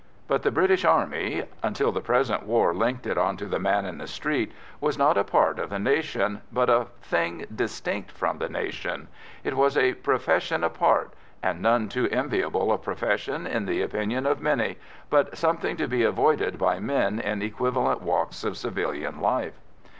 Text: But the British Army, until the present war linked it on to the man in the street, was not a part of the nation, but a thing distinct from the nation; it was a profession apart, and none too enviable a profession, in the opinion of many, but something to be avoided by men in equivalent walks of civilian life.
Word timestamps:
But 0.27 0.41
the 0.41 0.49
British 0.49 0.83
Army, 0.83 1.43
until 1.61 1.91
the 1.91 2.01
present 2.01 2.41
war 2.47 2.73
linked 2.73 3.05
it 3.05 3.19
on 3.19 3.37
to 3.37 3.45
the 3.45 3.59
man 3.59 3.85
in 3.85 3.99
the 3.99 4.07
street, 4.07 4.51
was 4.79 4.97
not 4.97 5.15
a 5.15 5.23
part 5.23 5.59
of 5.59 5.69
the 5.69 5.77
nation, 5.77 6.41
but 6.51 6.71
a 6.71 6.87
thing 7.03 7.45
distinct 7.55 8.09
from 8.11 8.39
the 8.39 8.49
nation; 8.49 9.09
it 9.43 9.55
was 9.55 9.77
a 9.77 9.93
profession 9.93 10.63
apart, 10.63 11.13
and 11.43 11.61
none 11.61 11.87
too 11.87 12.09
enviable 12.09 12.73
a 12.73 12.79
profession, 12.79 13.45
in 13.45 13.67
the 13.67 13.83
opinion 13.83 14.25
of 14.25 14.41
many, 14.41 14.77
but 15.11 15.37
something 15.37 15.77
to 15.77 15.87
be 15.87 16.01
avoided 16.01 16.57
by 16.57 16.79
men 16.79 17.19
in 17.19 17.43
equivalent 17.43 18.01
walks 18.01 18.43
of 18.43 18.57
civilian 18.57 19.21
life. 19.21 19.59